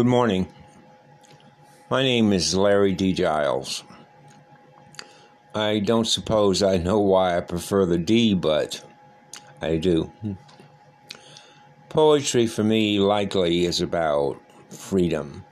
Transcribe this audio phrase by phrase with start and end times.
[0.00, 0.48] Good morning.
[1.90, 3.12] My name is Larry D.
[3.12, 3.84] Giles.
[5.54, 8.82] I don't suppose I know why I prefer the D, but
[9.60, 10.10] I do.
[11.90, 14.40] Poetry for me likely is about
[14.70, 15.44] freedom,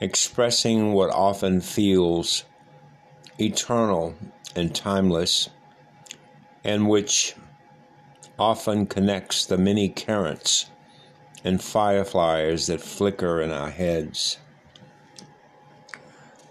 [0.00, 2.44] expressing what often feels
[3.40, 4.14] eternal
[4.54, 5.48] and timeless,
[6.62, 7.36] and which
[8.38, 10.68] often connects the many currents
[11.44, 14.38] and fireflies that flicker in our heads.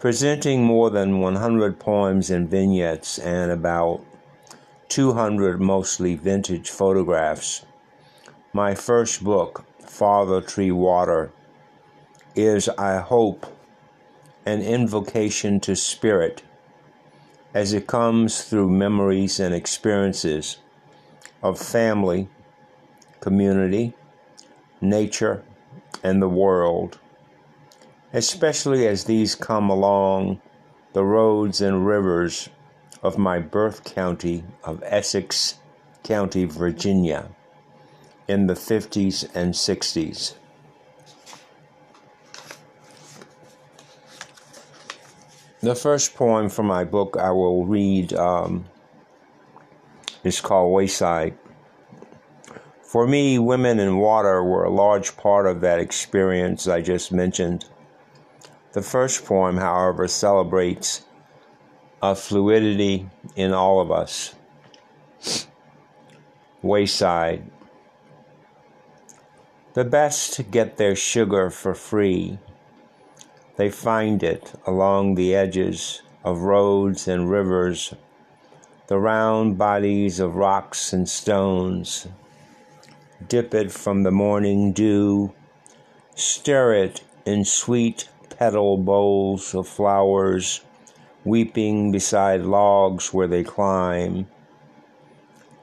[0.00, 4.04] Presenting more than 100 poems and vignettes and about
[4.88, 7.64] 200 mostly vintage photographs,
[8.52, 11.30] my first book, Father Tree Water,
[12.34, 13.46] is, I hope,
[14.44, 16.42] an invocation to spirit
[17.54, 20.58] as it comes through memories and experiences
[21.42, 22.28] of family,
[23.20, 23.94] community,
[24.80, 25.44] nature,
[26.02, 26.98] and the world,
[28.12, 30.40] especially as these come along
[30.92, 32.48] the roads and rivers
[33.02, 35.54] of my birth county of Essex
[36.02, 37.30] County, Virginia,
[38.26, 40.34] in the 50s and 60s.
[45.62, 48.64] The first poem from my book I will read um,
[50.24, 51.36] is called Wayside.
[52.90, 57.66] For me, women and water were a large part of that experience I just mentioned.
[58.72, 61.04] The first poem, however, celebrates
[62.02, 64.34] a fluidity in all of us.
[66.62, 67.48] Wayside.
[69.74, 72.40] The best get their sugar for free.
[73.54, 77.94] They find it along the edges of roads and rivers,
[78.88, 82.08] the round bodies of rocks and stones
[83.28, 85.32] dip it from the morning dew,
[86.14, 90.62] stir it in sweet petal bowls of flowers,
[91.24, 94.26] weeping beside logs where they climb.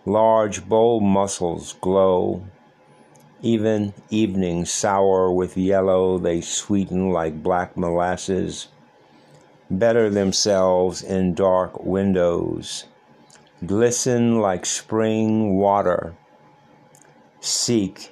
[0.05, 2.45] Large bowl mussels glow.
[3.41, 8.67] Even evening sour with yellow, they sweeten like black molasses,
[9.69, 12.85] better themselves in dark windows,
[13.65, 16.15] glisten like spring water
[17.47, 18.11] seek,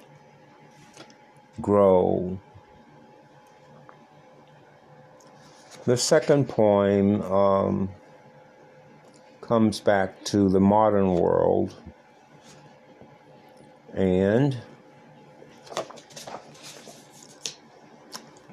[1.61, 2.39] grow.
[5.85, 7.89] The second poem um,
[9.41, 11.75] comes back to the modern world
[13.93, 14.57] and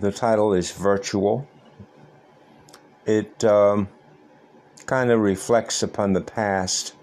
[0.00, 1.48] the title is Virtual.
[3.06, 3.88] It um,
[4.86, 6.94] kind of reflects upon the past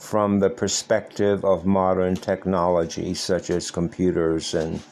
[0.00, 4.82] from the perspective of modern technology, such as computers and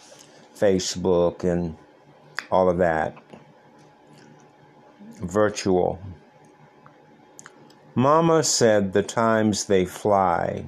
[0.55, 1.75] Facebook and
[2.53, 3.17] all of that.
[5.23, 5.99] Virtual.
[7.95, 10.65] Mama said the times they fly.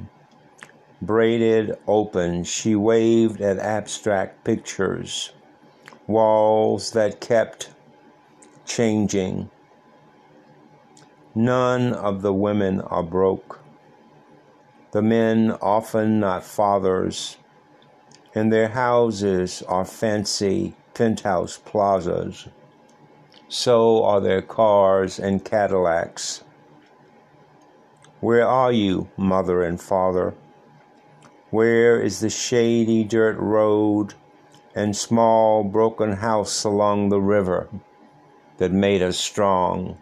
[1.03, 5.33] Braided open, she waved at abstract pictures,
[6.07, 7.71] walls that kept
[8.65, 9.51] changing.
[11.35, 13.60] None of the women are broke
[14.93, 17.37] the men often not fathers,
[18.35, 22.49] and their houses are fancy penthouse plazas.
[23.49, 26.45] So are their cars and Cadillacs.
[28.21, 30.35] Where are you, mother and father?
[31.51, 34.15] Where is the shady dirt road
[34.75, 37.69] and small broken house along the river
[38.59, 39.99] that made us strong?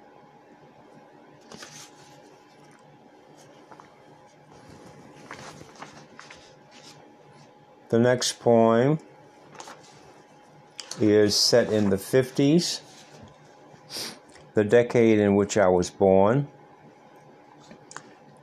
[7.91, 8.99] The next poem
[11.01, 12.81] is set in the 50s,
[14.53, 16.49] the decade in which I was born.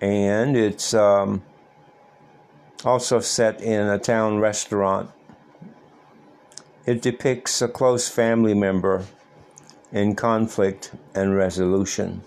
[0.01, 1.43] And it's um,
[2.83, 5.11] also set in a town restaurant.
[6.87, 9.05] It depicts a close family member
[9.91, 12.23] in conflict and resolution.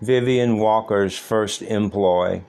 [0.00, 2.42] Vivian Walker's first employ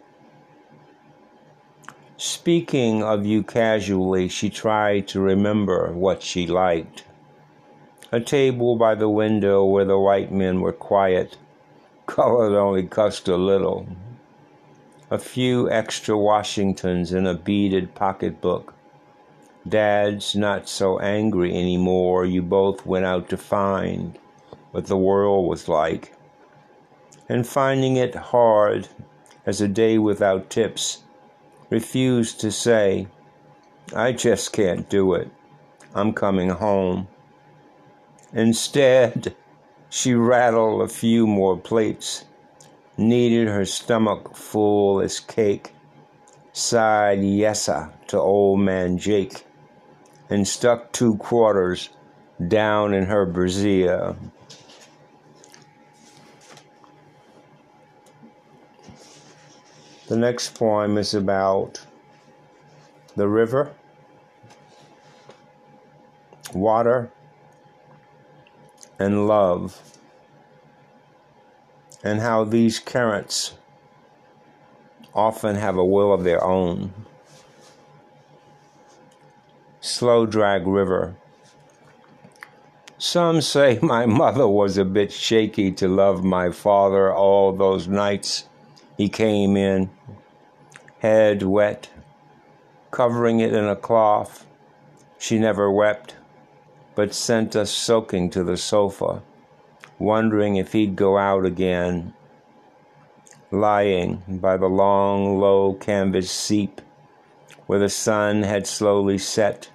[2.50, 7.04] Speaking of you casually, she tried to remember what she liked.
[8.12, 11.38] A table by the window where the white men were quiet,
[12.07, 13.88] colored only cost a little.
[15.12, 18.74] A few extra Washingtons in a beaded pocketbook.
[19.68, 22.25] Dad's not so angry anymore.
[22.25, 24.18] You both went out to find
[24.72, 26.16] what the world was like.
[27.30, 28.88] And finding it hard
[29.46, 31.04] as a day without tips
[31.69, 33.07] refused to say,
[33.95, 35.30] I just can't do it.
[35.95, 37.07] I'm coming home.
[38.33, 39.36] Instead,
[39.89, 42.25] she rattled a few more plates,
[42.98, 45.74] kneaded her stomach full as cake,
[46.54, 49.45] sighed yessa to old man Jake,
[50.30, 51.89] and stuck two quarters
[52.48, 54.15] down in her brassiere.
[60.10, 61.86] The next poem is about
[63.16, 63.72] the river,
[66.52, 67.12] water,
[68.98, 69.80] and love,
[72.04, 73.54] and how these currents
[75.14, 76.92] often have a will of their own.
[79.80, 81.18] Slow Drag River.
[82.98, 88.49] Some say my mother was a bit shaky to love my father all those nights
[89.00, 89.90] he came in
[91.00, 91.90] head wet,
[92.92, 94.46] covering it in a cloth.
[95.18, 96.16] She never wept,
[96.96, 99.22] but sent us soaking to the sofa,
[100.00, 102.13] wondering if he'd go out again.
[103.51, 106.81] Lying by the long, low canvas seat
[107.68, 109.69] where the sun had slowly set,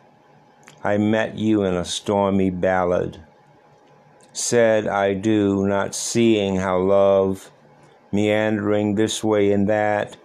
[0.83, 3.23] I met you in a stormy ballad.
[4.35, 7.51] Said I do, not seeing how love,
[8.15, 10.17] meandering this way and that,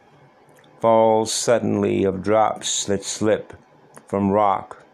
[0.79, 3.53] falls suddenly of drops that slip
[4.07, 4.85] from rock,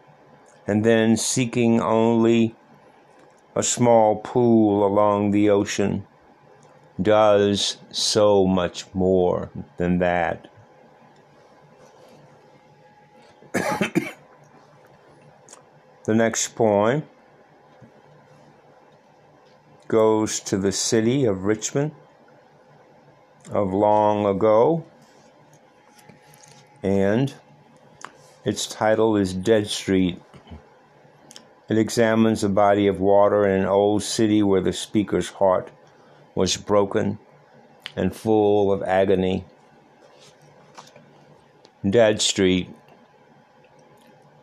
[0.66, 2.56] and then seeking only
[3.54, 6.06] a small pool along the ocean,
[7.00, 10.48] does so much more than that.
[13.52, 14.10] the
[16.14, 17.02] next poem
[19.86, 21.92] goes to the city of Richmond
[23.50, 24.84] of long ago
[26.82, 27.34] and
[28.44, 30.20] its title is Dead Street.
[31.68, 35.70] It examines a body of water in an old city where the speaker's heart
[36.36, 37.18] was broken
[37.96, 39.44] and full of agony.
[41.88, 42.70] Dead Street.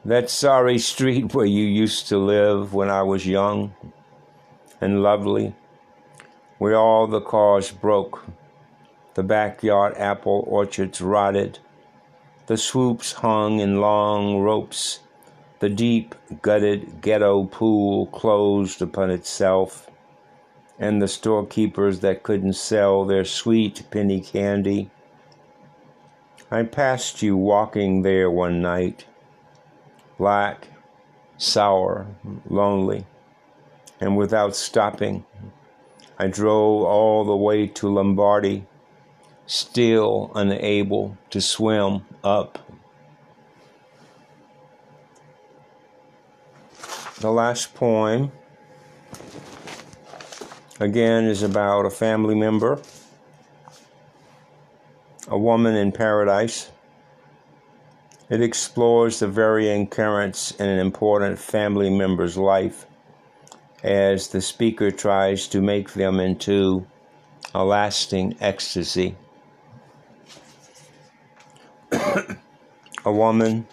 [0.04, 3.74] That sorry street where you used to live when I was young
[4.82, 5.56] and lovely,
[6.58, 8.26] where all the cars broke,
[9.16, 11.60] the backyard apple orchards rotted,
[12.48, 15.00] the swoops hung in long ropes.
[15.60, 19.90] The deep, gutted ghetto pool closed upon itself,
[20.78, 24.92] and the storekeepers that couldn't sell their sweet penny candy.
[26.52, 29.06] I passed you walking there one night,
[30.18, 30.68] black,
[31.38, 32.08] sour,
[32.50, 33.06] lonely,
[34.02, 35.24] and without stopping,
[36.20, 38.66] I drove all the way to Lombardy
[39.54, 42.58] still unable to swim up.
[47.20, 48.32] The last poem,
[50.80, 52.82] again, is about a family member,
[55.28, 56.72] a woman in paradise.
[58.32, 62.88] It explores the varying currents in an important family member's life
[63.84, 66.88] as the speaker tries to make them into
[67.54, 69.16] a lasting ecstasy.
[73.06, 73.68] a woman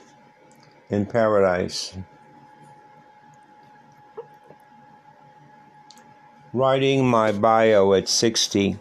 [0.91, 1.97] in paradise.
[6.53, 8.77] Writing my bio at 60,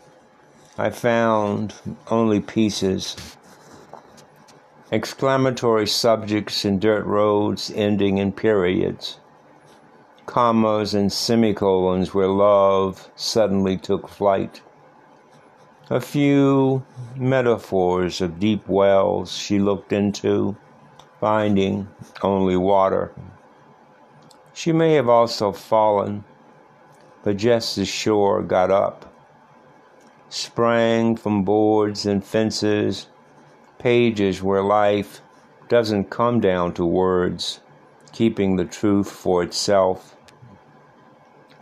[0.77, 1.75] I found
[2.09, 3.15] only pieces.
[4.91, 9.19] Exclamatory subjects in dirt roads ending in periods.
[10.25, 14.61] Commas and semicolons where love suddenly took flight.
[15.91, 20.55] A few metaphors of deep wells she looked into,
[21.19, 21.87] finding
[22.21, 23.11] only water.
[24.53, 26.25] She may have also fallen,
[27.23, 29.11] but just as sure got up,
[30.29, 33.07] sprang from boards and fences,
[33.79, 35.21] pages where life
[35.69, 37.61] doesn't come down to words,
[38.13, 40.15] keeping the truth for itself.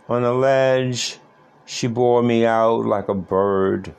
[0.06, 1.18] On a ledge,
[1.64, 3.94] she bore me out like a bird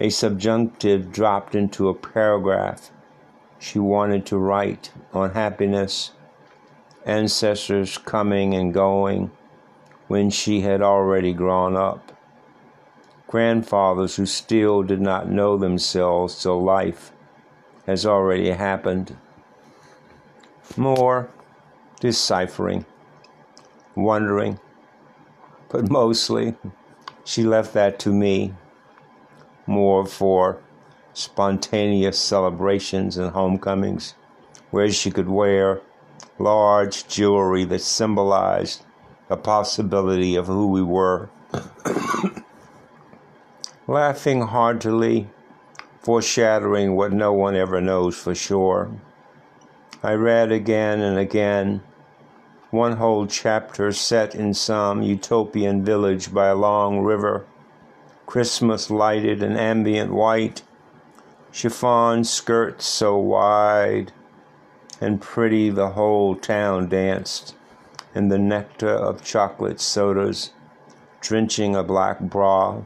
[0.00, 2.90] a subjunctive dropped into a paragraph
[3.58, 6.12] she wanted to write on happiness,
[7.04, 9.30] ancestors coming and going
[10.06, 12.12] when she had already grown up,
[13.26, 17.12] grandfathers who still did not know themselves till life
[17.86, 19.16] has already happened.
[20.76, 21.28] More
[22.00, 22.84] deciphering,
[23.96, 24.60] wondering,
[25.68, 26.54] but mostly
[27.24, 28.54] she left that to me
[29.68, 30.60] more for
[31.12, 34.14] spontaneous celebrations and homecomings
[34.70, 35.80] where she could wear
[36.38, 38.82] large jewelry that symbolized
[39.28, 41.28] the possibility of who we were.
[43.86, 45.28] Laughing heartily,
[46.00, 48.90] foreshadowing what no one ever knows for sure.
[50.02, 51.82] I read again and again
[52.70, 57.46] one whole chapter set in some utopian village by a long river,
[58.28, 60.60] Christmas lighted and ambient white,
[61.50, 64.12] chiffon skirts so wide
[65.00, 67.54] and pretty the whole town danced
[68.14, 70.50] in the nectar of chocolate sodas,
[71.22, 72.82] drenching a black bra.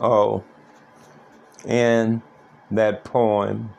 [0.00, 0.44] Oh,
[1.66, 2.22] and
[2.70, 3.70] that poem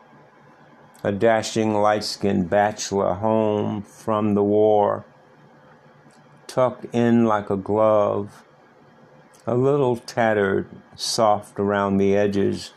[1.01, 5.05] a dashing light skinned bachelor home from the war,
[6.45, 8.43] tucked in like a glove,
[9.45, 12.71] a little tattered, soft around the edges,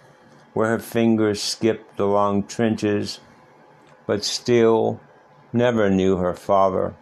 [0.53, 3.21] where her fingers skipped along trenches,
[4.07, 5.01] but still
[5.53, 6.95] never knew her father.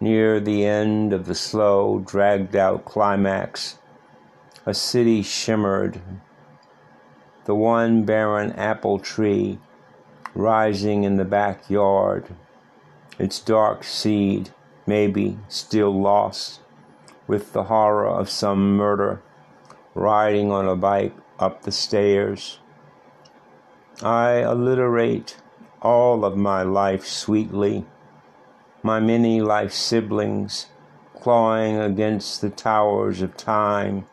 [0.00, 3.78] Near the end of the slow, dragged out climax,
[4.66, 6.00] a city shimmered.
[7.44, 9.58] The one barren apple tree
[10.34, 12.34] rising in the backyard,
[13.18, 14.50] its dark seed,
[14.86, 16.60] maybe, still lost,
[17.30, 19.22] with the horror of some murder,
[19.94, 22.58] riding on a bike up the stairs.
[24.02, 25.36] I alliterate
[25.80, 27.86] all of my life sweetly,
[28.82, 30.66] my many life siblings
[31.14, 34.06] clawing against the towers of time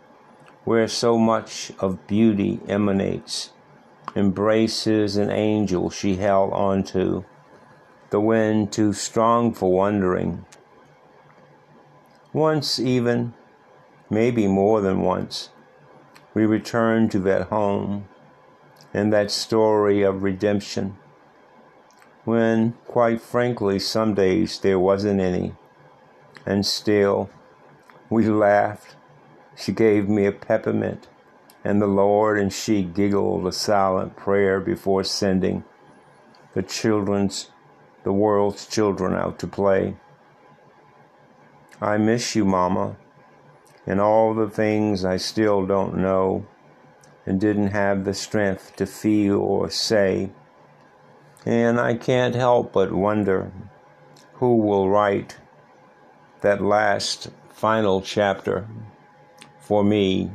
[0.63, 3.49] where so much of beauty emanates
[4.15, 7.23] embraces an angel she held onto,
[8.11, 10.45] the wind too strong for wandering.
[12.33, 13.33] Once, even,
[14.09, 15.49] maybe more than once,
[16.33, 18.07] we returned to that home
[18.93, 20.97] and that story of redemption
[22.25, 25.55] when, quite frankly, some days there wasn't any.
[26.45, 27.29] And still,
[28.09, 28.95] we laughed.
[29.55, 31.07] She gave me a peppermint
[31.63, 35.63] and the Lord and she giggled a silent prayer before sending
[36.53, 37.49] the children's
[38.03, 39.97] the world's children out to play.
[41.81, 42.95] I miss you, Mama,
[43.85, 46.45] and all the things I still don't know
[47.25, 50.31] and didn't have the strength to feel or say.
[51.45, 53.51] And I can't help but wonder
[54.33, 55.37] who will write
[56.41, 58.67] that last final chapter
[59.59, 60.31] for me